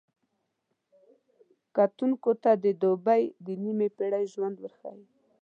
کتونکو 1.75 2.31
ته 2.43 2.51
د 2.63 2.65
دوبۍ 2.83 3.23
د 3.45 3.47
نیمې 3.63 3.87
پېړۍ 3.97 4.25
ژوند 4.33 4.55
ورښيي. 4.59 5.05